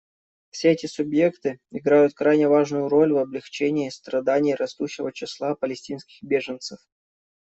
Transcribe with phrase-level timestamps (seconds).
[0.49, 6.79] Все эти субъекты играют крайне важную роль в облегчении страданий растущего числа палестинских беженцев.